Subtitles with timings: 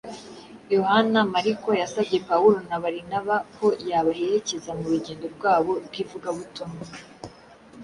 [0.75, 6.85] Yohana Mariko yasabye Pawulo na Barinaba ko yabaherekeza mu rugendo rwabo rw’ivugabutumwa